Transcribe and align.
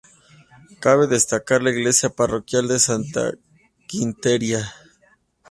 Cabe 0.79 1.05
destacar 1.05 1.61
la 1.61 1.69
iglesia 1.69 2.09
parroquial 2.09 2.67
de 2.67 2.79
Santa 2.79 3.29
Quiteria. 3.87 4.65